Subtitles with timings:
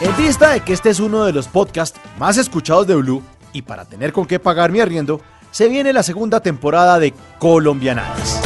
[0.00, 3.62] En vista de que este es uno de los podcasts más escuchados de Blue, y
[3.62, 8.40] para tener con qué pagar mi arriendo, se viene la segunda temporada de Colombianadas.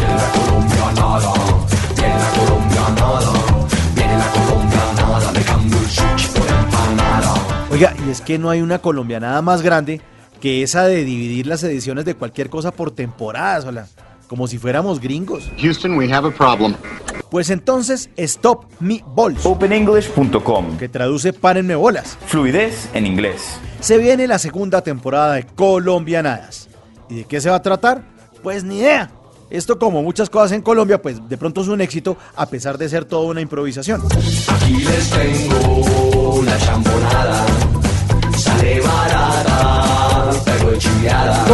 [7.70, 10.00] Oiga, y es que no hay una colombianada más grande
[10.40, 13.86] que esa de dividir las ediciones de cualquier cosa por temporadas, hola,
[14.28, 15.50] como si fuéramos gringos.
[15.58, 16.74] Houston, we have a problem.
[17.30, 20.76] Pues entonces, Stop Me Balls, OpenEnglish.com.
[20.78, 22.16] que traduce Párenme bolas.
[22.26, 23.58] Fluidez en inglés.
[23.80, 26.68] Se viene la segunda temporada de Colombianadas.
[27.08, 28.02] ¿Y de qué se va a tratar?
[28.42, 29.10] Pues ni idea.
[29.48, 32.88] Esto como muchas cosas en Colombia, pues de pronto es un éxito a pesar de
[32.88, 34.02] ser toda una improvisación.
[34.48, 37.46] Aquí les tengo la champonada.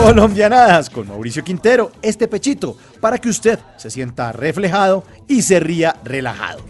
[0.02, 5.94] Colombianadas con Mauricio Quintero, este pechito, para que usted se sienta reflejado y se ría
[6.02, 6.60] relajado.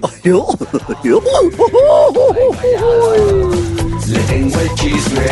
[4.07, 5.27] Le tengo el chisme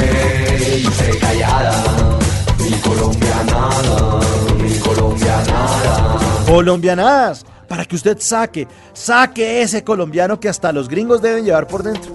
[0.79, 2.19] y usted callada.
[2.59, 4.21] Mi colombianada,
[4.57, 6.19] mi colombianada.
[6.47, 11.83] Colombianadas, para que usted saque, saque ese colombiano que hasta los gringos deben llevar por
[11.83, 12.15] dentro.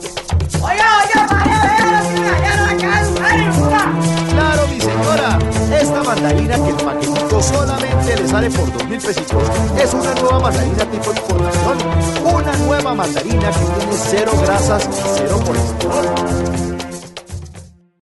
[6.54, 9.44] Que el paquetito solamente le sale por dos mil pesitos
[9.82, 11.78] es una nueva mandarina tipo información,
[12.24, 16.85] una nueva mandarina que tiene cero grasas y cero colesterol.